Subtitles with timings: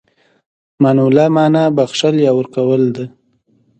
[0.83, 3.05] مناوله مانا بخښل، يا ورکول ده.